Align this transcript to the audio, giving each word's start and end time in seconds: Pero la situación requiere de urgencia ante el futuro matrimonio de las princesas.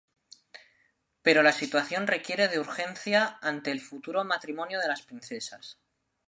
Pero 1.21 1.43
la 1.43 1.51
situación 1.51 2.07
requiere 2.07 2.47
de 2.47 2.59
urgencia 2.59 3.37
ante 3.39 3.69
el 3.69 3.79
futuro 3.81 4.23
matrimonio 4.23 4.79
de 4.79 4.87
las 4.87 5.03
princesas. 5.03 5.77